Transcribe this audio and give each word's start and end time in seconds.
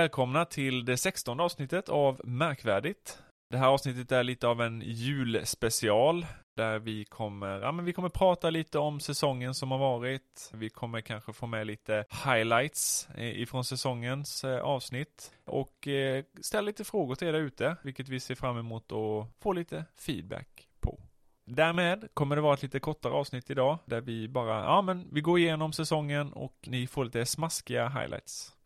välkomna 0.00 0.44
till 0.44 0.84
det 0.84 0.96
sextonde 0.96 1.42
avsnittet 1.42 1.88
av 1.88 2.20
Märkvärdigt. 2.24 3.18
Det 3.50 3.58
här 3.58 3.68
avsnittet 3.68 4.12
är 4.12 4.22
lite 4.22 4.48
av 4.48 4.62
en 4.62 4.82
julspecial 4.84 6.26
där 6.56 6.78
vi 6.78 7.04
kommer, 7.04 7.60
ja 7.60 7.72
men 7.72 7.84
vi 7.84 7.92
kommer 7.92 8.08
prata 8.08 8.50
lite 8.50 8.78
om 8.78 9.00
säsongen 9.00 9.54
som 9.54 9.70
har 9.70 9.78
varit. 9.78 10.50
Vi 10.52 10.70
kommer 10.70 11.00
kanske 11.00 11.32
få 11.32 11.46
med 11.46 11.66
lite 11.66 12.04
highlights 12.24 13.08
ifrån 13.16 13.64
säsongens 13.64 14.44
eh, 14.44 14.60
avsnitt 14.60 15.32
och 15.44 15.88
eh, 15.88 16.24
ställa 16.40 16.66
lite 16.66 16.84
frågor 16.84 17.14
till 17.14 17.28
er 17.28 17.32
där 17.32 17.40
ute, 17.40 17.76
vilket 17.82 18.08
vi 18.08 18.20
ser 18.20 18.34
fram 18.34 18.58
emot 18.58 18.92
att 18.92 19.42
få 19.42 19.52
lite 19.52 19.84
feedback 19.98 20.68
på. 20.80 21.00
Därmed 21.46 22.08
kommer 22.14 22.36
det 22.36 22.42
vara 22.42 22.54
ett 22.54 22.62
lite 22.62 22.80
kortare 22.80 23.12
avsnitt 23.12 23.50
idag 23.50 23.78
där 23.84 24.00
vi 24.00 24.28
bara, 24.28 24.64
ja 24.64 24.82
men 24.82 25.08
vi 25.12 25.20
går 25.20 25.38
igenom 25.38 25.72
säsongen 25.72 26.32
och 26.32 26.56
ni 26.66 26.86
får 26.86 27.04
lite 27.04 27.26
smaskiga 27.26 27.88
highlights. 27.88 28.56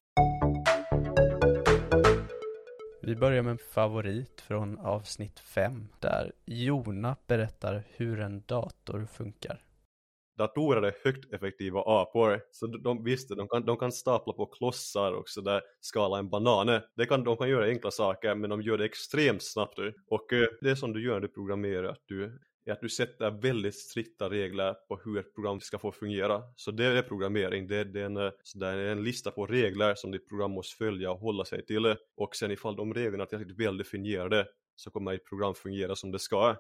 Vi 3.07 3.17
börjar 3.17 3.43
med 3.43 3.51
en 3.51 3.59
favorit 3.59 4.41
från 4.41 4.79
avsnitt 4.79 5.39
5 5.41 5.89
där 6.01 6.33
Jona 6.45 7.17
berättar 7.27 7.83
hur 7.97 8.21
en 8.21 8.43
dator 8.47 9.07
funkar. 9.13 9.65
Datorer 10.39 10.83
är 10.83 10.95
högt 11.05 11.33
effektiva 11.33 11.83
apor, 11.87 12.41
så 12.53 12.67
de, 12.67 13.05
visst, 13.05 13.29
de 13.29 13.49
kan, 13.49 13.67
de 13.67 13.77
kan 13.77 13.93
stapla 13.93 14.33
på 14.33 14.47
klossar 14.47 15.13
och 15.13 15.29
så 15.29 15.41
där 15.41 15.63
skala 15.81 16.19
en 16.19 16.29
banan. 16.29 16.81
Det 16.97 17.07
kan, 17.07 17.25
de 17.25 17.37
kan 17.37 17.49
göra 17.49 17.67
enkla 17.67 17.91
saker, 17.91 18.35
men 18.35 18.51
de 18.51 18.63
gör 18.63 18.79
det 18.79 18.85
extremt 18.85 19.43
snabbt. 19.43 19.79
Och 20.07 20.33
eh, 20.33 20.47
det 20.61 20.71
är 20.71 20.75
som 20.75 20.93
du 20.93 21.05
gör 21.05 21.15
när 21.15 21.21
du 21.21 21.29
programmerar, 21.29 21.89
att 21.89 22.03
du 22.07 22.41
är 22.71 22.73
att 22.73 22.81
du 22.81 22.89
sätter 22.89 23.31
väldigt 23.31 23.75
strikta 23.75 24.31
regler 24.31 24.75
på 24.89 25.01
hur 25.05 25.19
ett 25.19 25.35
program 25.35 25.61
ska 25.61 25.79
få 25.79 25.93
fungera. 25.93 26.43
Så 26.57 26.71
det 26.71 26.85
är 26.85 27.03
programmering, 27.03 27.67
det 27.67 27.77
är, 27.77 27.85
det 27.85 28.01
är, 28.01 28.05
en, 28.05 28.33
så 28.43 28.59
det 28.59 28.67
är 28.67 28.77
en 28.77 29.05
lista 29.05 29.31
på 29.31 29.47
regler 29.47 29.95
som 29.95 30.11
ditt 30.11 30.29
program 30.29 30.51
måste 30.51 30.77
följa 30.77 31.11
och 31.11 31.19
hålla 31.19 31.45
sig 31.45 31.67
till. 31.67 31.97
Och 32.17 32.37
sen 32.37 32.51
ifall 32.51 32.77
de 32.77 32.95
reglerna 32.95 33.23
är 33.23 33.27
tillräckligt 33.27 33.61
väl 33.61 33.77
definierade 33.77 34.47
så 34.77 34.91
kommer 34.91 35.15
ett 35.15 35.25
program 35.25 35.55
fungera 35.55 35.97
som 35.97 36.13
det 36.13 36.19
ska. 36.19 36.57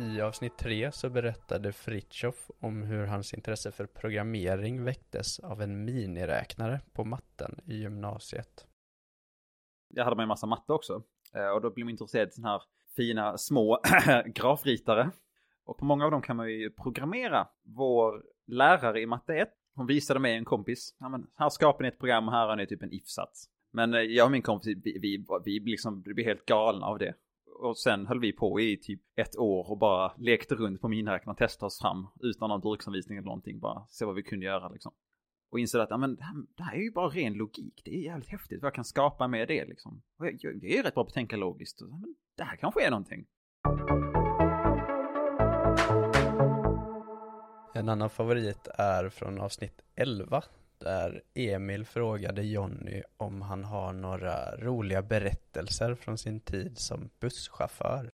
I 0.00 0.20
avsnitt 0.20 0.58
3 0.58 0.92
så 0.92 1.10
berättade 1.10 1.72
Fritjof 1.72 2.50
om 2.60 2.82
hur 2.82 3.06
hans 3.06 3.34
intresse 3.34 3.72
för 3.72 3.86
programmering 3.86 4.84
väcktes 4.84 5.38
av 5.38 5.62
en 5.62 5.84
miniräknare 5.84 6.80
på 6.92 7.04
matten 7.04 7.60
i 7.66 7.74
gymnasiet. 7.74 8.66
Jag 9.88 10.04
hade 10.04 10.16
med 10.16 10.22
en 10.22 10.28
massa 10.28 10.46
matte 10.46 10.72
också. 10.72 11.02
Eh, 11.34 11.48
och 11.48 11.60
då 11.60 11.70
blir 11.70 11.84
man 11.84 11.90
intresserad 11.90 12.28
av 12.28 12.30
sådana 12.30 12.52
här 12.52 12.62
fina 12.96 13.38
små 13.38 13.80
grafritare. 14.26 15.10
Och 15.64 15.78
på 15.78 15.84
många 15.84 16.04
av 16.04 16.10
dem 16.10 16.22
kan 16.22 16.36
man 16.36 16.50
ju 16.50 16.70
programmera. 16.70 17.48
Vår 17.62 18.22
lärare 18.46 19.00
i 19.00 19.06
matte 19.06 19.34
1, 19.34 19.48
hon 19.74 19.86
visade 19.86 20.20
mig 20.20 20.36
en 20.36 20.44
kompis. 20.44 20.96
Ja, 20.98 21.08
men 21.08 21.26
här 21.34 21.48
skapar 21.48 21.82
ni 21.82 21.88
ett 21.88 21.98
program 21.98 22.28
och 22.28 22.34
här 22.34 22.46
har 22.46 22.56
ni 22.56 22.66
typ 22.66 22.82
en 22.82 22.92
if-sats. 22.92 23.48
Men 23.72 23.94
eh, 23.94 24.00
jag 24.00 24.24
och 24.24 24.32
min 24.32 24.42
kompis, 24.42 24.78
vi, 24.84 24.98
vi, 24.98 25.24
vi 25.44 25.70
liksom 25.70 26.02
blev 26.02 26.26
helt 26.26 26.46
galna 26.46 26.86
av 26.86 26.98
det. 26.98 27.14
Och 27.60 27.78
sen 27.78 28.06
höll 28.06 28.20
vi 28.20 28.32
på 28.32 28.60
i 28.60 28.76
typ 28.76 29.00
ett 29.16 29.36
år 29.36 29.70
och 29.70 29.78
bara 29.78 30.12
lekte 30.18 30.54
runt 30.54 30.80
på 30.80 30.88
miniräknaren 30.88 31.36
testade 31.36 31.66
oss 31.66 31.80
fram 31.80 32.06
utan 32.20 32.48
någon 32.48 32.60
bruksanvisning 32.60 33.18
eller 33.18 33.26
någonting. 33.26 33.58
Bara 33.60 33.86
se 33.88 34.04
vad 34.04 34.14
vi 34.14 34.22
kunde 34.22 34.46
göra 34.46 34.68
liksom 34.68 34.92
och 35.50 35.60
inser 35.60 35.78
att 35.78 35.90
ja, 35.90 35.96
men, 35.96 36.16
det, 36.16 36.24
här, 36.24 36.34
det 36.56 36.62
här 36.62 36.74
är 36.74 36.80
ju 36.80 36.90
bara 36.90 37.08
ren 37.08 37.32
logik. 37.32 37.82
Det 37.84 37.90
är 37.90 38.00
jävligt 38.00 38.28
häftigt 38.28 38.62
vad 38.62 38.66
jag 38.66 38.74
kan 38.74 38.84
skapa 38.84 39.28
med 39.28 39.48
det 39.48 39.64
liksom. 39.64 40.02
Och 40.18 40.26
jag, 40.26 40.34
jag, 40.38 40.64
jag 40.64 40.78
är 40.78 40.82
rätt 40.82 40.94
bra 40.94 41.04
på 41.04 41.08
att 41.08 41.14
tänka 41.14 41.36
logiskt. 41.36 41.82
Och, 41.82 41.90
men, 41.90 42.14
det 42.36 42.44
här 42.44 42.56
kanske 42.56 42.86
är 42.86 42.90
någonting. 42.90 43.26
En 47.74 47.88
annan 47.88 48.10
favorit 48.10 48.68
är 48.78 49.08
från 49.08 49.40
avsnitt 49.40 49.82
11 49.94 50.42
där 50.78 51.22
Emil 51.34 51.84
frågade 51.84 52.42
Jonny 52.42 53.02
om 53.16 53.42
han 53.42 53.64
har 53.64 53.92
några 53.92 54.56
roliga 54.56 55.02
berättelser 55.02 55.94
från 55.94 56.18
sin 56.18 56.40
tid 56.40 56.78
som 56.78 57.10
busschaufför. 57.20 58.10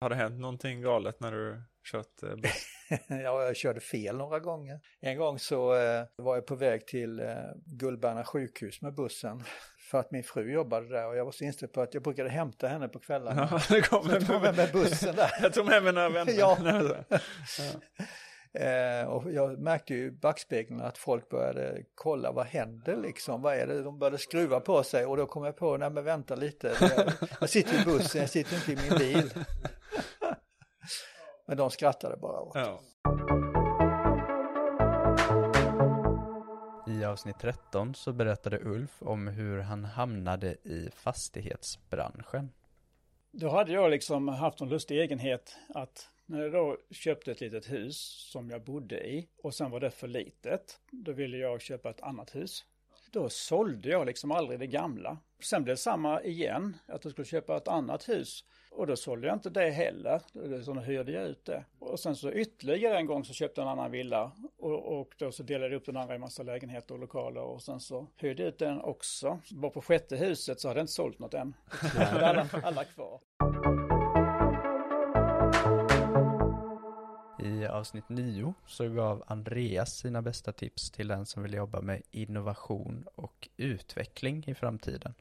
Har 0.00 0.10
det 0.10 0.16
hänt 0.16 0.40
någonting 0.40 0.82
galet 0.82 1.20
när 1.20 1.32
du 1.32 1.62
kört 1.92 2.22
eh, 2.22 2.36
buss? 2.36 2.71
ja, 3.08 3.42
jag 3.42 3.56
körde 3.56 3.80
fel 3.80 4.16
några 4.16 4.40
gånger. 4.40 4.80
En 5.00 5.18
gång 5.18 5.38
så 5.38 5.74
eh, 5.74 6.04
var 6.16 6.34
jag 6.34 6.46
på 6.46 6.54
väg 6.54 6.86
till 6.86 7.20
eh, 7.20 7.36
Gullberna 7.66 8.24
sjukhus 8.24 8.82
med 8.82 8.94
bussen 8.94 9.44
för 9.90 10.00
att 10.00 10.10
min 10.10 10.24
fru 10.24 10.52
jobbade 10.52 10.88
där 10.88 11.06
och 11.06 11.16
jag 11.16 11.24
var 11.24 11.32
så 11.32 11.44
inställd 11.44 11.72
på 11.72 11.80
att 11.80 11.94
jag 11.94 12.02
brukade 12.02 12.30
hämta 12.30 12.68
henne 12.68 12.88
på 12.88 12.98
kvällarna. 12.98 13.48
Ja, 13.50 13.60
det 13.68 13.80
kom 13.80 14.10
jag 14.10 14.26
tog 14.26 14.42
med, 14.42 14.56
med 14.56 14.72
bussen 14.72 15.16
där. 15.16 15.30
jag 15.42 15.54
tog 15.54 15.66
med 15.66 15.82
mig 15.82 15.92
några 15.92 16.08
vänner. 16.08 16.32
ja. 16.38 16.58
ja. 16.60 17.20
Eh, 18.60 19.04
och 19.04 19.32
jag 19.32 19.58
märkte 19.58 19.94
ju 19.94 20.06
i 20.06 20.10
backspegeln 20.10 20.80
att 20.80 20.98
folk 20.98 21.28
började 21.28 21.82
kolla 21.94 22.32
vad 22.32 22.46
händer 22.46 22.96
liksom, 22.96 23.42
vad 23.42 23.54
är 23.54 23.66
det, 23.66 23.82
de 23.82 23.98
började 23.98 24.18
skruva 24.18 24.60
på 24.60 24.82
sig 24.82 25.06
och 25.06 25.16
då 25.16 25.26
kom 25.26 25.44
jag 25.44 25.56
på, 25.56 25.76
nej 25.76 25.90
men 25.90 26.04
vänta 26.04 26.34
lite, 26.34 26.76
jag, 26.80 27.12
jag 27.40 27.50
sitter 27.50 27.80
i 27.80 27.84
bussen, 27.84 28.20
jag 28.20 28.30
sitter 28.30 28.56
inte 28.56 28.72
i 28.72 28.76
min 28.76 28.98
bil. 28.98 29.32
Men 31.46 31.56
de 31.56 31.70
skrattade 31.70 32.16
bara 32.16 32.40
åt. 32.40 32.54
Ja. 32.54 32.80
I 36.86 37.04
avsnitt 37.04 37.38
13 37.40 37.94
så 37.94 38.12
berättade 38.12 38.58
Ulf 38.58 39.02
om 39.02 39.26
hur 39.28 39.60
han 39.60 39.84
hamnade 39.84 40.52
i 40.52 40.90
fastighetsbranschen. 40.94 42.52
Då 43.30 43.48
hade 43.48 43.72
jag 43.72 43.90
liksom 43.90 44.28
haft 44.28 44.60
en 44.60 44.68
lustig 44.68 45.00
egenhet 45.00 45.56
att 45.68 46.10
när 46.26 46.42
jag 46.42 46.52
då 46.52 46.76
köpte 46.90 47.32
ett 47.32 47.40
litet 47.40 47.70
hus 47.70 47.96
som 48.32 48.50
jag 48.50 48.64
bodde 48.64 49.08
i 49.08 49.28
och 49.42 49.54
sen 49.54 49.70
var 49.70 49.80
det 49.80 49.90
för 49.90 50.08
litet, 50.08 50.80
då 50.90 51.12
ville 51.12 51.36
jag 51.36 51.60
köpa 51.60 51.90
ett 51.90 52.00
annat 52.00 52.34
hus. 52.34 52.64
Då 53.10 53.28
sålde 53.28 53.88
jag 53.88 54.06
liksom 54.06 54.30
aldrig 54.30 54.58
det 54.58 54.66
gamla. 54.66 55.18
Sen 55.40 55.64
blev 55.64 55.76
det 55.76 55.80
samma 55.80 56.22
igen, 56.22 56.76
att 56.86 57.04
jag 57.04 57.12
skulle 57.12 57.26
köpa 57.26 57.56
ett 57.56 57.68
annat 57.68 58.08
hus. 58.08 58.44
Och 58.74 58.86
då 58.86 58.96
sålde 58.96 59.26
jag 59.26 59.36
inte 59.36 59.50
det 59.50 59.70
heller, 59.70 60.20
så 60.62 60.72
då 60.72 60.80
hyrde 60.80 61.12
jag 61.12 61.28
ut 61.28 61.44
det. 61.44 61.64
Och 61.78 62.00
sen 62.00 62.16
så 62.16 62.32
ytterligare 62.32 62.96
en 62.96 63.06
gång 63.06 63.24
så 63.24 63.32
köpte 63.32 63.60
jag 63.60 63.66
en 63.66 63.78
annan 63.78 63.90
villa 63.90 64.32
och, 64.58 65.00
och 65.00 65.14
då 65.18 65.32
så 65.32 65.42
delade 65.42 65.72
jag 65.72 65.76
upp 65.76 65.86
den 65.86 65.96
andra 65.96 66.14
i 66.14 66.18
massa 66.18 66.42
lägenheter 66.42 66.94
och 66.94 67.00
lokaler 67.00 67.40
och 67.40 67.62
sen 67.62 67.80
så 67.80 68.06
hyrde 68.16 68.42
jag 68.42 68.48
ut 68.48 68.58
den 68.58 68.80
också. 68.80 69.40
Bara 69.50 69.70
på 69.70 69.82
sjätte 69.82 70.16
huset 70.16 70.60
så 70.60 70.68
hade 70.68 70.80
jag 70.80 70.84
inte 70.84 70.92
sålt 70.92 71.18
något 71.18 71.34
än. 71.34 71.54
alla, 71.98 72.48
alla 72.62 72.84
kvar. 72.84 73.20
I 77.44 77.66
avsnitt 77.66 78.08
9 78.08 78.54
så 78.66 78.88
gav 78.88 79.24
Andreas 79.26 79.96
sina 79.96 80.22
bästa 80.22 80.52
tips 80.52 80.90
till 80.90 81.08
den 81.08 81.26
som 81.26 81.42
vill 81.42 81.54
jobba 81.54 81.80
med 81.80 82.02
innovation 82.10 83.06
och 83.14 83.48
utveckling 83.56 84.44
i 84.46 84.54
framtiden. 84.54 85.14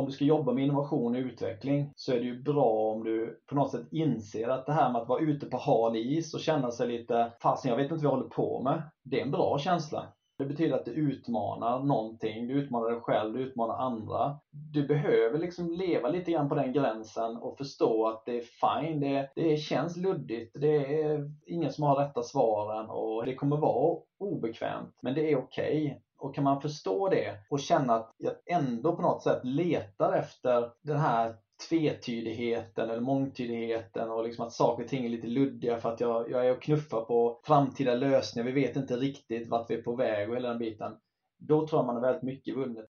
Om 0.00 0.06
du 0.06 0.12
ska 0.12 0.24
jobba 0.24 0.52
med 0.52 0.64
innovation 0.64 1.14
och 1.14 1.20
utveckling 1.20 1.92
så 1.96 2.12
är 2.12 2.20
det 2.20 2.26
ju 2.26 2.42
bra 2.42 2.92
om 2.92 3.04
du 3.04 3.40
på 3.48 3.54
något 3.54 3.70
sätt 3.70 3.88
inser 3.92 4.48
att 4.48 4.66
det 4.66 4.72
här 4.72 4.92
med 4.92 5.02
att 5.02 5.08
vara 5.08 5.20
ute 5.20 5.46
på 5.46 5.56
hal 5.56 5.96
is 5.96 6.34
och 6.34 6.40
känna 6.40 6.70
sig 6.70 6.86
lite 6.88 7.32
fasen 7.42 7.68
jag 7.68 7.76
vet 7.76 7.90
inte 7.90 7.94
vad 7.94 8.04
jag 8.04 8.16
håller 8.16 8.30
på 8.30 8.62
med. 8.62 8.82
Det 9.04 9.18
är 9.18 9.22
en 9.22 9.30
bra 9.30 9.58
känsla. 9.58 10.12
Det 10.38 10.44
betyder 10.44 10.76
att 10.76 10.84
du 10.84 10.90
utmanar 10.90 11.80
någonting, 11.80 12.46
du 12.46 12.54
utmanar 12.54 12.88
dig 12.88 13.00
själv, 13.00 13.32
du 13.32 13.40
utmanar 13.40 13.74
andra. 13.74 14.38
Du 14.72 14.86
behöver 14.86 15.38
liksom 15.38 15.70
leva 15.70 16.08
lite 16.08 16.30
grann 16.30 16.48
på 16.48 16.54
den 16.54 16.72
gränsen 16.72 17.36
och 17.36 17.56
förstå 17.56 18.06
att 18.06 18.22
det 18.26 18.36
är 18.36 18.40
fine, 18.40 19.00
det, 19.00 19.28
det 19.34 19.56
känns 19.56 19.96
luddigt, 19.96 20.60
det 20.60 21.02
är 21.02 21.30
ingen 21.46 21.70
som 21.70 21.84
har 21.84 21.96
rätta 21.96 22.22
svaren 22.22 22.90
och 22.90 23.26
det 23.26 23.34
kommer 23.34 23.56
vara 23.56 23.96
obekvämt, 24.18 24.98
men 25.02 25.14
det 25.14 25.32
är 25.32 25.36
okej. 25.36 25.84
Okay. 25.84 25.96
Och 26.20 26.34
kan 26.34 26.44
man 26.44 26.60
förstå 26.60 27.08
det 27.08 27.38
och 27.50 27.60
känna 27.60 27.94
att 27.94 28.14
jag 28.18 28.32
ändå 28.46 28.96
på 28.96 29.02
något 29.02 29.22
sätt 29.22 29.40
letar 29.42 30.12
efter 30.12 30.70
den 30.82 30.98
här 30.98 31.34
tvetydigheten 31.68 32.90
eller 32.90 33.00
mångtydigheten 33.00 34.10
och 34.10 34.24
liksom 34.24 34.46
att 34.46 34.52
saker 34.52 34.84
och 34.84 34.88
ting 34.88 35.04
är 35.04 35.08
lite 35.08 35.26
luddiga 35.26 35.80
för 35.80 35.92
att 35.92 36.00
jag, 36.00 36.30
jag 36.30 36.46
är 36.46 36.52
och 36.56 36.62
knuffar 36.62 37.00
på 37.00 37.40
framtida 37.44 37.94
lösningar. 37.94 38.46
Vi 38.46 38.52
vet 38.52 38.76
inte 38.76 38.96
riktigt 38.96 39.48
vart 39.48 39.70
vi 39.70 39.74
är 39.74 39.82
på 39.82 39.96
väg 39.96 40.30
och 40.30 40.36
hela 40.36 40.48
den 40.48 40.58
biten. 40.58 40.92
Då 41.38 41.66
tror 41.66 41.78
jag 41.78 41.86
man 41.86 41.94
har 41.94 42.02
väldigt 42.02 42.22
mycket 42.22 42.56
vunnet. 42.56 42.86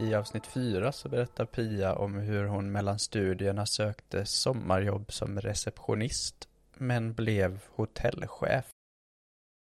I 0.00 0.14
avsnitt 0.14 0.46
4 0.46 0.92
så 0.92 1.08
berättar 1.08 1.44
Pia 1.44 1.94
om 1.94 2.14
hur 2.14 2.44
hon 2.44 2.72
mellan 2.72 2.98
studierna 2.98 3.66
sökte 3.66 4.26
sommarjobb 4.26 5.12
som 5.12 5.40
receptionist 5.40 6.48
men 6.76 7.14
blev 7.14 7.64
hotellchef. 7.76 8.70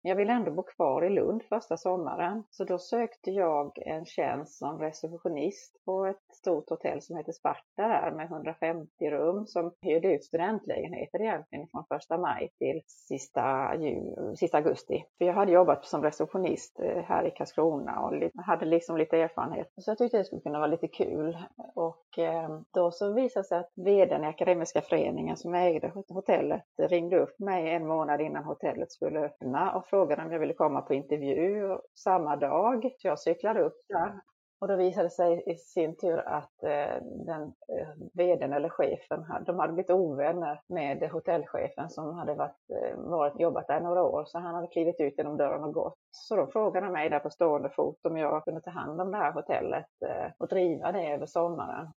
Jag 0.07 0.17
ville 0.17 0.33
ändå 0.33 0.51
bo 0.51 0.63
kvar 0.63 1.05
i 1.05 1.11
Lund 1.11 1.43
första 1.43 1.77
sommaren. 1.77 2.43
Så 2.51 2.65
då 2.65 2.79
sökte 2.79 3.31
jag 3.31 3.79
en 3.79 4.05
tjänst 4.05 4.59
som 4.59 4.79
receptionist 4.79 5.85
på 5.85 6.07
ett 6.07 6.35
stort 6.35 6.71
hotell 6.71 7.03
som 7.03 7.17
heter 7.17 7.33
Sparta 7.33 7.89
där 7.89 8.11
med 8.11 8.27
150 8.27 9.11
rum 9.11 9.47
som 9.47 9.73
hyrde 9.83 10.15
ut 10.15 10.25
studentlägenheter 10.25 11.23
egentligen 11.23 11.69
från 11.69 11.85
första 11.89 12.19
maj 12.19 12.51
till 12.59 12.83
sista, 12.87 13.77
jul, 13.77 14.37
sista 14.37 14.59
augusti. 14.59 15.05
För 15.19 15.25
jag 15.25 15.35
hade 15.35 15.53
jobbat 15.53 15.85
som 15.85 16.03
receptionist 16.03 16.81
eh, 16.81 17.03
här 17.03 17.27
i 17.27 17.31
Karlskrona 17.31 18.01
och 18.01 18.45
hade 18.45 18.65
liksom 18.65 18.97
lite 18.97 19.17
erfarenhet. 19.17 19.73
Så 19.77 19.91
jag 19.91 19.99
tyckte 19.99 20.19
det 20.19 20.25
skulle 20.25 20.43
kunna 20.43 20.59
vara 20.59 20.71
lite 20.71 20.89
kul. 20.89 21.39
Och 21.75 22.19
eh, 22.19 22.61
då 22.75 22.91
så 22.91 23.13
visade 23.13 23.43
det 23.43 23.49
sig 23.49 23.59
att 23.59 23.73
vdn 23.75 24.25
i 24.25 24.27
Akademiska 24.27 24.81
föreningen 24.81 25.37
som 25.37 25.55
ägde 25.55 25.93
hotellet 26.09 26.63
ringde 26.79 27.19
upp 27.19 27.39
mig 27.39 27.71
en 27.71 27.87
månad 27.87 28.21
innan 28.21 28.45
hotellet 28.45 28.93
skulle 28.93 29.21
öppna 29.21 29.73
och 29.73 29.89
frågade 29.95 30.23
om 30.23 30.33
jag 30.33 30.39
ville 30.39 30.55
komma 30.55 30.81
på 30.81 30.95
intervju 30.95 31.79
samma 31.95 32.37
dag. 32.37 32.95
Så 32.99 33.09
jag 33.09 33.19
cyklade 33.19 33.61
upp 33.61 33.77
där 33.89 34.21
och 34.61 34.69
då 34.69 34.77
visade 34.77 35.07
det 35.07 35.11
sig 35.11 35.43
i 35.47 35.55
sin 35.55 35.97
tur 35.97 36.19
att 36.19 36.63
eh, 36.63 37.03
den 37.27 37.43
eh, 37.43 37.89
vdn 38.15 38.53
eller 38.53 38.69
chefen, 38.69 39.25
de 39.47 39.59
hade 39.59 39.73
blivit 39.73 39.91
ovänner 39.91 40.61
med 40.69 41.11
hotellchefen 41.11 41.91
som 41.91 42.15
hade 42.15 42.35
varit, 42.35 42.71
eh, 42.71 42.99
varit, 42.99 43.41
jobbat 43.41 43.67
där 43.67 43.81
några 43.81 44.03
år. 44.03 44.25
Så 44.27 44.39
han 44.39 44.55
hade 44.55 44.67
klivit 44.67 45.01
ut 45.01 45.19
genom 45.19 45.37
dörren 45.37 45.65
och 45.65 45.73
gått. 45.73 45.99
Så 46.11 46.37
de 46.37 46.49
frågade 46.49 46.91
mig 46.91 47.11
där 47.11 47.21
på 47.21 47.31
stående 47.31 47.71
fot 47.71 48.07
om 48.07 48.17
jag 48.17 48.45
kunde 48.45 48.61
ta 48.61 48.71
hand 48.71 49.01
om 49.01 49.11
det 49.11 49.17
här 49.17 49.33
hotellet 49.33 50.03
eh, 50.07 50.33
och 50.39 50.49
driva 50.49 50.93
det 50.93 51.13
över 51.13 51.27
sommaren. 51.27 51.89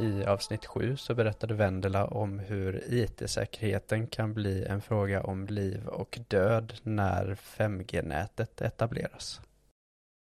I 0.00 0.24
avsnitt 0.24 0.66
7 0.66 0.96
så 0.96 1.14
berättade 1.14 1.54
Vendela 1.54 2.06
om 2.06 2.38
hur 2.38 2.94
IT-säkerheten 2.94 4.06
kan 4.06 4.34
bli 4.34 4.64
en 4.64 4.82
fråga 4.82 5.22
om 5.22 5.46
liv 5.46 5.86
och 5.86 6.18
död 6.28 6.74
när 6.82 7.34
5G-nätet 7.34 8.60
etableras. 8.60 9.40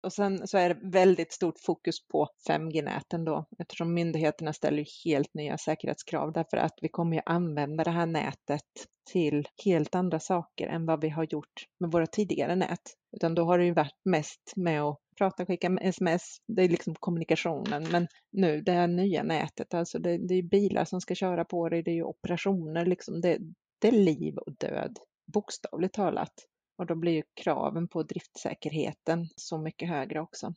Och 0.04 0.14
sen 0.14 0.48
så 0.48 0.58
är 0.58 0.70
det 0.70 0.80
väldigt 0.82 1.34
stort 1.34 1.60
fokus 1.60 2.08
på 2.08 2.28
5G-näten 2.50 3.26
då, 3.26 3.46
eftersom 3.60 3.94
myndigheterna 3.94 4.54
ställer 4.54 4.86
helt 5.06 5.34
nya 5.34 5.58
säkerhetskrav 5.58 6.34
därför 6.34 6.58
att 6.58 6.78
vi 6.82 6.90
kommer 6.90 7.16
ju 7.16 7.22
använda 7.26 7.84
det 7.84 7.92
här 7.92 8.06
nätet 8.06 8.88
till 9.12 9.48
helt 9.66 9.96
andra 9.96 10.20
saker 10.20 10.68
än 10.68 10.86
vad 10.86 11.02
vi 11.02 11.10
har 11.10 11.28
gjort 11.30 11.68
med 11.80 11.92
våra 11.92 12.08
tidigare 12.08 12.56
nät. 12.56 12.82
Utan 13.16 13.36
då 13.36 13.46
har 13.46 13.58
det 13.58 13.66
ju 13.66 13.74
varit 13.74 14.02
mest 14.06 14.54
med 14.56 14.82
att 14.82 15.00
prata, 15.14 15.46
skicka 15.46 15.78
sms, 15.82 16.38
det 16.48 16.64
är 16.64 16.70
liksom 16.70 16.96
kommunikationen. 17.00 17.88
Men 17.92 18.08
nu 18.32 18.62
det 18.62 18.72
här 18.72 18.88
nya 18.88 19.24
nätet, 19.24 19.74
alltså 19.74 20.00
det, 20.00 20.18
det 20.18 20.34
är 20.34 20.44
bilar 20.44 20.86
som 20.86 21.02
ska 21.02 21.16
köra 21.16 21.46
på 21.46 21.70
dig, 21.70 21.84
det 21.84 21.92
är 21.92 21.96
ju 21.96 22.04
operationer, 22.04 22.86
liksom 22.86 23.22
det, 23.22 23.38
det 23.80 23.88
är 23.88 23.92
liv 23.92 24.38
och 24.38 24.54
död, 24.58 25.00
bokstavligt 25.34 25.94
talat. 25.94 26.34
Och 26.78 26.86
då 26.86 26.96
blir 26.96 27.12
ju 27.12 27.24
kraven 27.44 27.88
på 27.88 28.04
driftsäkerheten 28.04 29.28
så 29.36 29.58
mycket 29.58 29.90
högre 29.90 30.22
också. 30.22 30.54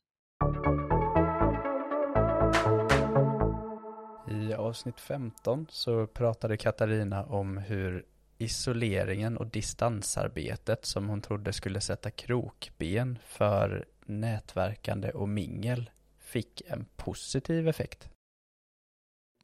I 4.30 4.54
avsnitt 4.54 5.00
15 5.00 5.66
så 5.70 6.06
pratade 6.06 6.56
Katarina 6.56 7.24
om 7.24 7.56
hur 7.58 8.06
isoleringen 8.38 9.36
och 9.36 9.46
distansarbetet 9.46 10.84
som 10.84 11.08
hon 11.08 11.20
trodde 11.20 11.52
skulle 11.52 11.80
sätta 11.80 12.10
krokben 12.10 13.18
för 13.22 13.84
nätverkande 14.08 15.10
och 15.10 15.28
mingel 15.28 15.90
fick 16.18 16.62
en 16.66 16.86
positiv 16.96 17.68
effekt. 17.68 18.08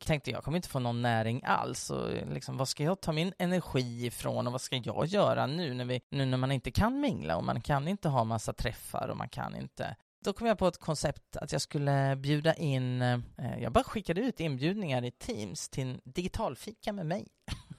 Tänkte 0.04 0.30
jag 0.30 0.44
kommer 0.44 0.56
inte 0.56 0.68
få 0.68 0.78
någon 0.78 1.02
näring 1.02 1.42
alls 1.44 1.90
och 1.90 2.10
liksom 2.32 2.56
vad 2.56 2.68
ska 2.68 2.84
jag 2.84 3.00
ta 3.00 3.12
min 3.12 3.32
energi 3.38 4.06
ifrån 4.06 4.46
och 4.46 4.52
vad 4.52 4.60
ska 4.60 4.76
jag 4.76 5.06
göra 5.06 5.46
nu 5.46 5.74
när 5.74 5.84
vi, 5.84 6.00
nu 6.10 6.26
när 6.26 6.38
man 6.38 6.52
inte 6.52 6.70
kan 6.70 7.00
mingla 7.00 7.36
och 7.36 7.44
man 7.44 7.60
kan 7.60 7.88
inte 7.88 8.08
ha 8.08 8.24
massa 8.24 8.52
träffar 8.52 9.08
och 9.08 9.16
man 9.16 9.28
kan 9.28 9.56
inte 9.56 9.96
då 10.24 10.32
kom 10.32 10.46
jag 10.46 10.58
på 10.58 10.68
ett 10.68 10.78
koncept 10.78 11.36
att 11.36 11.52
jag 11.52 11.60
skulle 11.60 12.16
bjuda 12.16 12.54
in, 12.54 13.02
eh, 13.02 13.18
jag 13.60 13.72
bara 13.72 13.84
skickade 13.84 14.20
ut 14.20 14.40
inbjudningar 14.40 15.04
i 15.04 15.10
Teams 15.10 15.68
till 15.68 15.84
en 15.84 16.00
digitalfika 16.04 16.92
med 16.92 17.06
mig. 17.06 17.28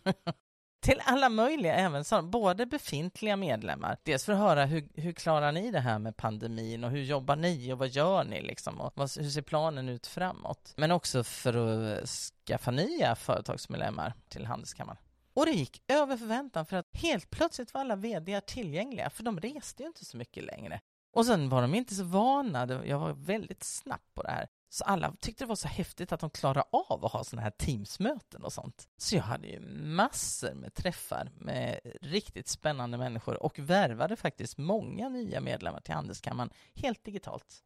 till 0.83 1.01
alla 1.05 1.29
möjliga, 1.29 1.75
även 1.75 2.03
så, 2.03 2.21
både 2.21 2.65
befintliga 2.65 3.35
medlemmar. 3.35 3.97
Dels 4.03 4.25
för 4.25 4.33
att 4.33 4.39
höra 4.39 4.65
hur, 4.65 4.87
hur 4.93 5.13
klarar 5.13 5.51
ni 5.51 5.71
det 5.71 5.79
här 5.79 5.99
med 5.99 6.17
pandemin 6.17 6.83
och 6.83 6.91
hur 6.91 7.03
jobbar 7.03 7.35
ni 7.35 7.73
och 7.73 7.77
vad 7.77 7.89
gör 7.89 8.23
ni 8.23 8.41
liksom 8.41 8.81
och 8.81 8.93
vad, 8.95 9.17
hur 9.17 9.29
ser 9.29 9.41
planen 9.41 9.89
ut 9.89 10.07
framåt? 10.07 10.73
Men 10.77 10.91
också 10.91 11.23
för 11.23 11.53
att 11.53 12.09
skaffa 12.47 12.71
nya 12.71 13.15
företagsmedlemmar 13.15 14.13
till 14.29 14.45
Handelskammaren. 14.45 14.97
Och 15.33 15.45
det 15.45 15.51
gick 15.51 15.83
över 15.87 16.17
förväntan 16.17 16.65
för 16.65 16.77
att 16.77 16.89
helt 16.93 17.29
plötsligt 17.29 17.73
var 17.73 17.81
alla 17.81 17.95
vd 17.95 18.41
tillgängliga 18.41 19.09
för 19.09 19.23
de 19.23 19.39
reste 19.39 19.83
ju 19.83 19.87
inte 19.87 20.05
så 20.05 20.17
mycket 20.17 20.43
längre. 20.43 20.79
Och 21.13 21.25
sen 21.25 21.49
var 21.49 21.61
de 21.61 21.75
inte 21.75 21.95
så 21.95 22.03
vana, 22.03 22.85
jag 22.85 22.99
var 22.99 23.13
väldigt 23.13 23.63
snabb 23.63 24.01
på 24.13 24.23
det 24.23 24.31
här. 24.31 24.47
Så 24.73 24.83
alla 24.83 25.15
tyckte 25.19 25.43
det 25.43 25.47
var 25.47 25.55
så 25.55 25.67
häftigt 25.67 26.11
att 26.11 26.19
de 26.19 26.29
klarade 26.29 26.63
av 26.71 27.05
att 27.05 27.11
ha 27.11 27.23
sådana 27.23 27.41
här 27.41 27.51
Teams-möten 27.51 28.43
och 28.43 28.53
sånt. 28.53 28.87
Så 28.97 29.15
jag 29.15 29.23
hade 29.23 29.47
ju 29.47 29.59
massor 29.83 30.53
med 30.53 30.73
träffar 30.73 31.31
med 31.39 31.79
riktigt 32.01 32.47
spännande 32.47 32.97
människor 32.97 33.43
och 33.43 33.59
värvade 33.59 34.15
faktiskt 34.15 34.57
många 34.57 35.09
nya 35.09 35.41
medlemmar 35.41 35.79
till 35.79 35.93
Handelskammaren 35.93 36.49
helt 36.75 37.03
digitalt. 37.03 37.63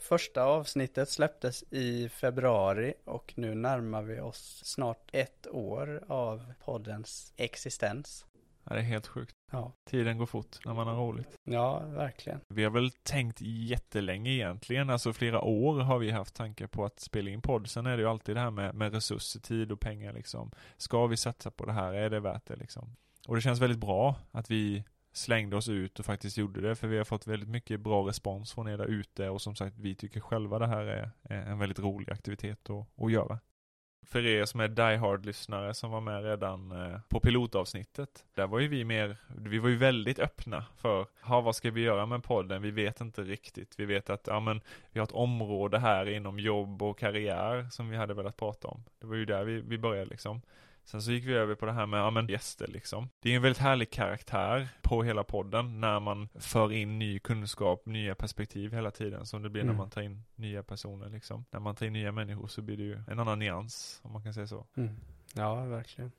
Första 0.00 0.42
avsnittet 0.42 1.08
släpptes 1.08 1.64
i 1.70 2.08
februari 2.08 2.94
och 3.04 3.32
nu 3.36 3.54
närmar 3.54 4.02
vi 4.02 4.20
oss 4.20 4.62
snart 4.64 5.10
ett 5.12 5.46
år 5.46 6.04
av 6.08 6.52
poddens 6.64 7.32
existens. 7.36 8.26
Det 8.64 8.74
är 8.74 8.80
helt 8.80 9.06
sjukt. 9.06 9.39
Ja. 9.50 9.72
Tiden 9.84 10.18
går 10.18 10.26
fort 10.26 10.64
när 10.64 10.74
man 10.74 10.86
har 10.86 10.94
roligt. 10.94 11.38
Ja, 11.44 11.78
verkligen. 11.78 12.40
Vi 12.48 12.64
har 12.64 12.70
väl 12.70 12.90
tänkt 12.90 13.40
jättelänge 13.40 14.30
egentligen, 14.30 14.90
alltså 14.90 15.12
flera 15.12 15.40
år 15.40 15.80
har 15.80 15.98
vi 15.98 16.10
haft 16.10 16.34
tankar 16.34 16.66
på 16.66 16.84
att 16.84 17.00
spela 17.00 17.30
in 17.30 17.42
podd. 17.42 17.70
Sen 17.70 17.86
är 17.86 17.96
det 17.96 18.02
ju 18.02 18.08
alltid 18.08 18.36
det 18.36 18.40
här 18.40 18.50
med, 18.50 18.74
med 18.74 18.94
resurser, 18.94 19.40
tid 19.40 19.72
och 19.72 19.80
pengar 19.80 20.12
liksom. 20.12 20.50
Ska 20.76 21.06
vi 21.06 21.16
satsa 21.16 21.50
på 21.50 21.66
det 21.66 21.72
här? 21.72 21.92
Är 21.92 22.10
det 22.10 22.20
värt 22.20 22.46
det 22.46 22.56
liksom? 22.56 22.96
Och 23.28 23.34
det 23.34 23.40
känns 23.40 23.60
väldigt 23.60 23.80
bra 23.80 24.16
att 24.30 24.50
vi 24.50 24.84
slängde 25.12 25.56
oss 25.56 25.68
ut 25.68 25.98
och 25.98 26.04
faktiskt 26.04 26.36
gjorde 26.36 26.60
det, 26.60 26.76
för 26.76 26.88
vi 26.88 26.98
har 26.98 27.04
fått 27.04 27.26
väldigt 27.26 27.48
mycket 27.48 27.80
bra 27.80 28.08
respons 28.08 28.52
från 28.52 28.68
er 28.68 28.78
där 28.78 28.86
ute 28.86 29.28
och 29.28 29.42
som 29.42 29.56
sagt, 29.56 29.78
vi 29.78 29.94
tycker 29.94 30.20
själva 30.20 30.58
det 30.58 30.66
här 30.66 31.12
är 31.22 31.34
en 31.34 31.58
väldigt 31.58 31.78
rolig 31.78 32.10
aktivitet 32.10 32.70
att, 32.70 33.02
att 33.04 33.12
göra 33.12 33.38
för 34.02 34.26
er 34.26 34.44
som 34.44 34.60
är 34.60 34.68
Die 34.68 34.96
Hard-lyssnare 34.96 35.74
som 35.74 35.90
var 35.90 36.00
med 36.00 36.24
redan 36.24 36.72
eh, 36.72 37.00
på 37.08 37.20
pilotavsnittet. 37.20 38.24
Där 38.34 38.46
var 38.46 38.58
ju 38.58 38.68
vi 38.68 38.84
mer, 38.84 39.16
vi 39.38 39.58
var 39.58 39.68
ju 39.68 39.76
väldigt 39.76 40.18
öppna 40.18 40.64
för, 40.76 41.06
ha 41.22 41.40
vad 41.40 41.56
ska 41.56 41.70
vi 41.70 41.80
göra 41.80 42.06
med 42.06 42.24
podden? 42.24 42.62
Vi 42.62 42.70
vet 42.70 43.00
inte 43.00 43.22
riktigt. 43.22 43.74
Vi 43.78 43.84
vet 43.84 44.10
att, 44.10 44.26
ja 44.26 44.40
men, 44.40 44.60
vi 44.92 45.00
har 45.00 45.06
ett 45.06 45.12
område 45.12 45.78
här 45.78 46.08
inom 46.08 46.38
jobb 46.38 46.82
och 46.82 46.98
karriär 46.98 47.68
som 47.70 47.88
vi 47.88 47.96
hade 47.96 48.14
velat 48.14 48.36
prata 48.36 48.68
om. 48.68 48.84
Det 49.00 49.06
var 49.06 49.16
ju 49.16 49.24
där 49.24 49.44
vi, 49.44 49.60
vi 49.60 49.78
började 49.78 50.10
liksom. 50.10 50.40
Sen 50.84 51.02
så 51.02 51.12
gick 51.12 51.24
vi 51.24 51.34
över 51.34 51.54
på 51.54 51.66
det 51.66 51.72
här 51.72 51.86
med, 51.86 52.00
ja 52.00 52.10
men 52.10 52.26
gäster 52.26 52.66
liksom. 52.66 53.10
Det 53.20 53.32
är 53.32 53.36
en 53.36 53.42
väldigt 53.42 53.62
härlig 53.62 53.90
karaktär 53.90 54.68
på 54.82 55.02
hela 55.02 55.24
podden 55.24 55.80
när 55.80 56.00
man 56.00 56.28
för 56.34 56.72
in 56.72 56.98
ny 56.98 57.18
kunskap, 57.18 57.86
nya 57.86 58.14
perspektiv 58.14 58.72
hela 58.72 58.90
tiden 58.90 59.26
som 59.26 59.42
det 59.42 59.50
blir 59.50 59.62
mm. 59.62 59.74
när 59.74 59.78
man 59.78 59.90
tar 59.90 60.02
in 60.02 60.22
nya 60.34 60.62
personer 60.62 61.08
liksom. 61.08 61.44
När 61.50 61.60
man 61.60 61.74
tar 61.74 61.86
in 61.86 61.92
nya 61.92 62.12
människor 62.12 62.48
så 62.48 62.62
blir 62.62 62.76
det 62.76 62.82
ju 62.82 63.02
en 63.08 63.18
annan 63.18 63.38
nyans, 63.38 64.00
om 64.02 64.12
man 64.12 64.22
kan 64.22 64.34
säga 64.34 64.46
så. 64.46 64.66
Mm. 64.76 64.96
Ja, 65.34 65.64
verkligen. 65.64 66.12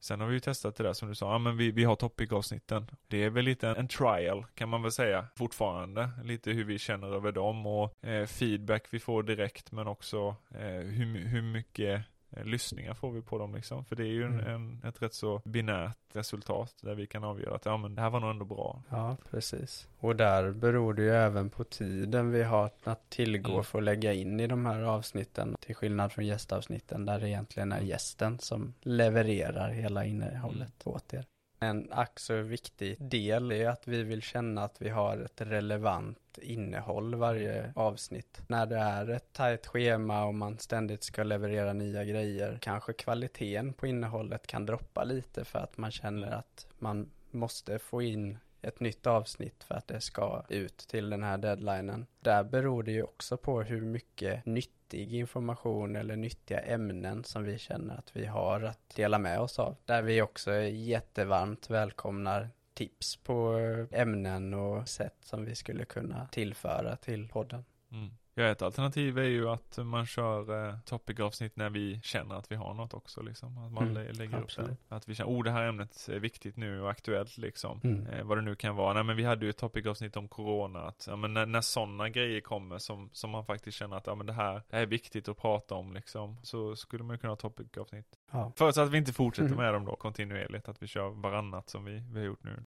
Sen 0.00 0.20
har 0.20 0.28
vi 0.28 0.34
ju 0.34 0.40
testat 0.40 0.76
det 0.76 0.84
där 0.84 0.92
som 0.92 1.08
du 1.08 1.14
sa, 1.14 1.32
ja 1.32 1.38
men 1.38 1.56
vi, 1.56 1.70
vi 1.70 1.84
har 1.84 1.96
topic-avsnitten. 1.96 2.90
Det 3.08 3.24
är 3.24 3.30
väl 3.30 3.44
lite 3.44 3.68
en, 3.68 3.76
en, 3.76 3.88
trial 3.88 4.46
kan 4.54 4.68
man 4.68 4.82
väl 4.82 4.92
säga 4.92 5.26
fortfarande. 5.36 6.10
Lite 6.24 6.50
hur 6.50 6.64
vi 6.64 6.78
känner 6.78 7.14
över 7.14 7.32
dem 7.32 7.66
och 7.66 8.04
eh, 8.04 8.26
feedback 8.26 8.86
vi 8.90 8.98
får 9.00 9.22
direkt 9.22 9.72
men 9.72 9.86
också 9.86 10.36
eh, 10.50 10.68
hur, 10.68 11.26
hur 11.26 11.42
mycket 11.42 12.04
lyssningar 12.30 12.94
får 12.94 13.10
vi 13.10 13.22
på 13.22 13.38
dem 13.38 13.54
liksom. 13.54 13.84
För 13.84 13.96
det 13.96 14.02
är 14.02 14.12
ju 14.12 14.24
en, 14.24 14.40
mm. 14.40 14.54
en, 14.54 14.88
ett 14.88 15.02
rätt 15.02 15.14
så 15.14 15.42
binärt 15.44 15.96
resultat 16.12 16.74
där 16.82 16.94
vi 16.94 17.06
kan 17.06 17.24
avgöra 17.24 17.54
att 17.54 17.64
ja 17.64 17.76
men 17.76 17.94
det 17.94 18.02
här 18.02 18.10
var 18.10 18.20
nog 18.20 18.30
ändå 18.30 18.44
bra. 18.44 18.82
Ja, 18.90 19.16
precis. 19.30 19.88
Och 19.98 20.16
där 20.16 20.50
beror 20.50 20.94
det 20.94 21.02
ju 21.02 21.10
även 21.10 21.50
på 21.50 21.64
tiden 21.64 22.30
vi 22.30 22.42
har 22.42 22.70
att 22.84 23.10
tillgå 23.10 23.52
mm. 23.52 23.64
för 23.64 23.78
att 23.78 23.84
lägga 23.84 24.12
in 24.12 24.40
i 24.40 24.46
de 24.46 24.66
här 24.66 24.82
avsnitten. 24.82 25.56
Till 25.60 25.74
skillnad 25.74 26.12
från 26.12 26.26
gästavsnitten 26.26 27.06
där 27.06 27.20
det 27.20 27.28
egentligen 27.28 27.72
är 27.72 27.80
gästen 27.80 28.38
som 28.38 28.74
levererar 28.80 29.70
hela 29.70 30.04
innehållet 30.04 30.86
mm. 30.86 30.96
åt 30.96 31.14
er. 31.14 31.24
En 31.60 31.88
ack 31.92 32.20
så 32.20 32.36
viktig 32.42 32.96
del 32.98 33.52
är 33.52 33.68
att 33.68 33.88
vi 33.88 34.02
vill 34.02 34.22
känna 34.22 34.64
att 34.64 34.82
vi 34.82 34.88
har 34.88 35.18
ett 35.18 35.40
relevant 35.40 36.38
innehåll 36.42 37.14
varje 37.14 37.72
avsnitt. 37.76 38.40
När 38.46 38.66
det 38.66 38.76
är 38.76 39.10
ett 39.10 39.32
tajt 39.32 39.66
schema 39.66 40.24
och 40.24 40.34
man 40.34 40.58
ständigt 40.58 41.04
ska 41.04 41.22
leverera 41.22 41.72
nya 41.72 42.04
grejer, 42.04 42.58
kanske 42.60 42.92
kvaliteten 42.92 43.72
på 43.72 43.86
innehållet 43.86 44.46
kan 44.46 44.66
droppa 44.66 45.04
lite 45.04 45.44
för 45.44 45.58
att 45.58 45.78
man 45.78 45.90
känner 45.90 46.30
att 46.30 46.66
man 46.78 47.10
måste 47.30 47.78
få 47.78 48.02
in 48.02 48.38
ett 48.62 48.80
nytt 48.80 49.06
avsnitt 49.06 49.64
för 49.64 49.74
att 49.74 49.88
det 49.88 50.00
ska 50.00 50.44
ut 50.48 50.78
till 50.78 51.10
den 51.10 51.22
här 51.22 51.38
deadlinen. 51.38 52.06
Där 52.20 52.44
beror 52.44 52.82
det 52.82 52.92
ju 52.92 53.02
också 53.02 53.36
på 53.36 53.62
hur 53.62 53.80
mycket 53.80 54.46
nyttig 54.46 55.14
information 55.14 55.96
eller 55.96 56.16
nyttiga 56.16 56.60
ämnen 56.60 57.24
som 57.24 57.44
vi 57.44 57.58
känner 57.58 57.98
att 57.98 58.16
vi 58.16 58.26
har 58.26 58.62
att 58.62 58.94
dela 58.96 59.18
med 59.18 59.40
oss 59.40 59.58
av. 59.58 59.76
Där 59.84 60.02
vi 60.02 60.22
också 60.22 60.54
jättevarmt 60.62 61.70
välkomnar 61.70 62.48
tips 62.74 63.16
på 63.16 63.56
ämnen 63.90 64.54
och 64.54 64.88
sätt 64.88 65.16
som 65.20 65.44
vi 65.44 65.54
skulle 65.54 65.84
kunna 65.84 66.28
tillföra 66.32 66.96
till 66.96 67.28
podden. 67.28 67.64
Mm. 67.92 68.10
Ja, 68.38 68.44
ett 68.44 68.62
alternativ 68.62 69.18
är 69.18 69.22
ju 69.22 69.48
att 69.48 69.78
man 69.82 70.06
kör 70.06 70.68
eh, 70.68 70.74
topic-avsnitt 70.84 71.56
när 71.56 71.70
vi 71.70 72.00
känner 72.02 72.34
att 72.34 72.52
vi 72.52 72.56
har 72.56 72.74
något 72.74 72.94
också 72.94 73.22
liksom. 73.22 73.58
Att 73.58 73.72
man 73.72 73.82
Mm, 73.82 73.94
lä- 73.94 74.12
lägger 74.12 74.38
absolut. 74.38 74.70
upp 74.70 74.76
det. 74.88 74.94
Att 74.96 75.08
vi 75.08 75.14
känner, 75.14 75.30
oh 75.30 75.44
det 75.44 75.50
här 75.50 75.68
ämnet 75.68 76.08
är 76.12 76.18
viktigt 76.18 76.56
nu 76.56 76.80
och 76.80 76.90
aktuellt 76.90 77.38
liksom. 77.38 77.80
Mm. 77.84 78.06
Eh, 78.06 78.24
vad 78.24 78.38
det 78.38 78.42
nu 78.42 78.54
kan 78.54 78.76
vara. 78.76 78.94
Nej 78.94 79.02
men 79.04 79.16
vi 79.16 79.24
hade 79.24 79.44
ju 79.44 79.50
ett 79.50 79.56
topic-avsnitt 79.56 80.16
om 80.16 80.28
corona. 80.28 80.80
Att, 80.80 81.04
ja, 81.10 81.16
men 81.16 81.34
när, 81.34 81.46
när 81.46 81.60
sådana 81.60 82.08
grejer 82.08 82.40
kommer 82.40 82.78
som, 82.78 83.10
som 83.12 83.30
man 83.30 83.44
faktiskt 83.44 83.78
känner 83.78 83.96
att 83.96 84.06
ja, 84.06 84.14
men 84.14 84.26
det, 84.26 84.32
här, 84.32 84.54
det 84.54 84.76
här 84.76 84.82
är 84.82 84.86
viktigt 84.86 85.28
att 85.28 85.36
prata 85.36 85.74
om 85.74 85.92
liksom. 85.94 86.36
Så 86.42 86.76
skulle 86.76 87.04
man 87.04 87.14
ju 87.14 87.18
kunna 87.18 87.30
ha 87.30 87.36
topic-avsnitt. 87.36 88.06
Ja. 88.30 88.52
Förutsatt 88.56 88.84
att 88.86 88.92
vi 88.92 88.98
inte 88.98 89.12
fortsätter 89.12 89.46
Mm. 89.48 89.58
med 89.64 89.74
dem 89.74 89.84
då 89.84 89.96
kontinuerligt. 89.96 90.68
Att 90.68 90.82
vi 90.82 90.86
kör 90.86 91.08
varannat 91.08 91.68
som 91.68 91.84
vi, 91.84 92.02
vi 92.12 92.18
har 92.18 92.26
gjort 92.26 92.44
nu. 92.44 92.64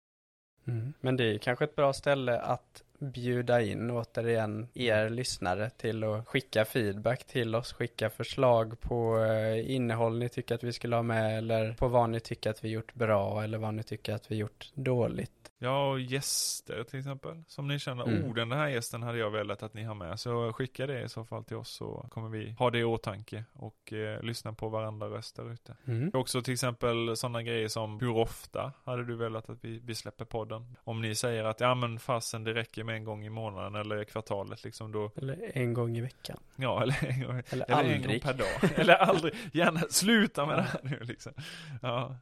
Mm. 0.67 0.93
Men 1.01 1.17
det 1.17 1.23
är 1.23 1.37
kanske 1.37 1.65
ett 1.65 1.75
bra 1.75 1.93
ställe 1.93 2.39
att 2.39 2.83
bjuda 2.99 3.61
in 3.61 3.91
återigen 3.91 4.67
er 4.73 5.09
lyssnare 5.09 5.69
till 5.69 6.03
att 6.03 6.27
skicka 6.27 6.65
feedback 6.65 7.23
till 7.23 7.55
oss, 7.55 7.73
skicka 7.73 8.09
förslag 8.09 8.79
på 8.79 9.23
eh, 9.23 9.71
innehåll 9.75 10.17
ni 10.17 10.29
tycker 10.29 10.55
att 10.55 10.63
vi 10.63 10.73
skulle 10.73 10.95
ha 10.95 11.03
med 11.03 11.37
eller 11.37 11.73
på 11.73 11.87
vad 11.87 12.09
ni 12.09 12.19
tycker 12.19 12.49
att 12.49 12.63
vi 12.63 12.69
gjort 12.69 12.93
bra 12.93 13.43
eller 13.43 13.57
vad 13.57 13.73
ni 13.73 13.83
tycker 13.83 14.13
att 14.13 14.31
vi 14.31 14.35
gjort 14.35 14.71
dåligt. 14.73 15.31
Ja, 15.59 15.89
och 15.91 15.99
gäster 15.99 16.83
till 16.83 16.99
exempel. 16.99 17.43
Som 17.47 17.67
ni 17.67 17.79
känner, 17.79 18.03
Mm. 18.03 18.25
oh 18.25 18.33
den 18.33 18.51
här 18.51 18.67
gästen 18.67 19.03
hade 19.03 19.17
jag 19.17 19.29
velat 19.31 19.63
att 19.63 19.73
ni 19.73 19.83
har 19.83 19.95
med. 19.95 20.19
Så 20.19 20.53
skicka 20.53 20.87
det 20.87 21.01
i 21.01 21.09
så 21.09 21.25
fall 21.25 21.43
till 21.43 21.55
oss 21.57 21.69
så 21.69 22.07
kommer 22.11 22.29
vi 22.29 22.51
ha 22.51 22.69
det 22.71 22.79
i 22.79 22.83
åtanke 22.83 23.43
och 23.53 23.93
eh, 23.93 24.21
lyssna 24.23 24.53
på 24.53 24.69
varandra 24.69 25.07
röster 25.07 25.51
ute. 25.53 25.75
Mm. 25.87 26.11
Också 26.13 26.41
till 26.41 26.53
exempel 26.53 27.17
sådana 27.17 27.43
grejer 27.43 27.67
som 27.67 27.99
hur 27.99 28.15
ofta 28.17 28.73
hade 28.83 29.05
du 29.05 29.15
velat 29.15 29.49
att 29.49 29.57
vi, 29.63 29.79
vi 29.79 29.95
släpper 29.95 30.25
podden? 30.25 30.77
Om 30.83 31.01
ni 31.01 31.15
säger 31.15 31.43
att 31.43 31.59
ja 31.59 31.75
men 31.75 31.99
fasen 31.99 32.43
det 32.43 32.53
räcker 32.53 32.83
med 32.83 32.95
en 32.95 33.03
gång 33.03 33.25
i 33.25 33.29
månaden 33.29 33.75
eller 33.75 34.03
kvartalet 34.03 34.63
liksom 34.63 34.91
då, 34.91 35.11
Eller 35.15 35.51
en 35.53 35.73
gång 35.73 35.97
i 35.97 36.01
veckan. 36.01 36.37
ja 36.55 36.81
eller 36.83 37.05
en 37.09 37.21
gång, 37.23 37.41
Eller, 37.49 37.65
eller 37.71 37.83
en 37.83 38.01
gång 38.01 38.03
aldrig. 38.03 38.23
per 38.23 38.33
dag. 38.33 38.71
eller 38.79 38.95
aldrig, 38.95 39.33
gärna 39.53 39.79
sluta 39.89 40.45
med 40.45 40.57
det 40.57 40.61
här 40.61 40.79
nu 40.83 40.99
liksom. 41.01 41.33
Ja, 41.81 42.15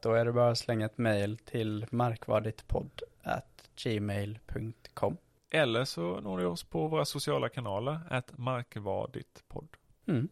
Då 0.00 0.12
är 0.12 0.24
det 0.24 0.32
bara 0.32 0.50
att 0.50 0.58
slänga 0.58 0.86
ett 0.86 0.98
mail 0.98 1.38
till 1.38 1.86
markvarditpodd 1.90 3.02
at 3.22 3.70
gmail.com. 3.84 5.16
eller 5.50 5.84
så 5.84 6.20
når 6.20 6.38
ni 6.38 6.44
oss 6.44 6.64
på 6.64 6.86
våra 6.88 7.04
sociala 7.04 7.48
kanaler, 7.48 8.00
att 8.10 8.38
markvarditpodd. 8.38 9.68
Mm. 10.06 10.28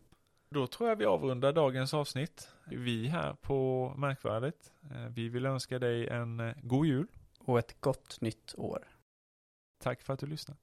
Då 0.49 0.67
tror 0.67 0.89
jag 0.89 0.97
vi 0.97 1.05
avrundar 1.05 1.53
dagens 1.53 1.95
avsnitt. 1.95 2.49
Vi 2.65 3.07
här 3.09 3.33
på 3.35 3.93
Märkvärdigt. 3.97 4.73
eh, 4.91 5.07
Vi 5.07 5.29
vill 5.29 5.47
önska 5.47 5.79
dig 5.79 6.09
en 6.09 6.41
eh, 6.41 6.53
god 6.63 6.87
jul. 6.87 7.07
Och 7.39 7.59
ett 7.59 7.81
gott 7.81 8.21
nytt 8.21 8.55
år. 8.57 8.89
Tack 9.83 10.03
för 10.03 10.13
att 10.15 10.21
du 10.21 10.27
lyssnat. 10.27 10.59